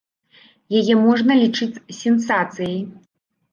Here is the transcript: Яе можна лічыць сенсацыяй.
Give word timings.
Яе 0.79 0.95
можна 1.01 1.37
лічыць 1.43 1.81
сенсацыяй. 2.01 2.77